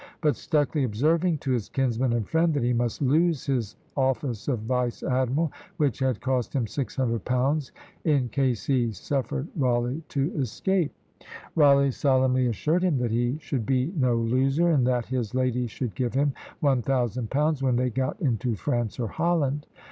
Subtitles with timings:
[0.19, 4.61] But Stucley observing to his kinsman and friend, that he must lose his office of
[4.61, 7.71] vice admiral, which had cost him six hundred pounds,
[8.03, 10.91] in case he suffered Rawleigh to escape;
[11.55, 15.93] Rawleigh solemnly assured him that he should be no loser, and that his lady should
[15.93, 19.67] give him one thousand pounds when they got into France or Holland.